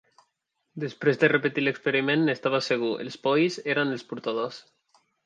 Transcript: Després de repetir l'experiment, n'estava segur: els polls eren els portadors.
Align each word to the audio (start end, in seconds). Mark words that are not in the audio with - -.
Després 0.83 1.19
de 1.23 1.27
repetir 1.33 1.65
l'experiment, 1.65 2.23
n'estava 2.29 2.63
segur: 2.69 2.89
els 3.05 3.19
polls 3.29 3.59
eren 3.75 3.93
els 3.99 4.07
portadors. 4.13 4.59